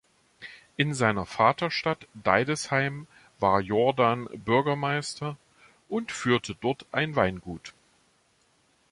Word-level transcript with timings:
In 0.77 0.95
seiner 0.95 1.27
Vaterstadt 1.27 2.07
Deidesheim 2.15 3.05
war 3.37 3.61
Jordan 3.61 4.27
Bürgermeister 4.33 5.37
und 5.89 6.11
führte 6.11 6.55
dort 6.59 6.87
ein 6.91 7.15
Weingut. 7.15 7.75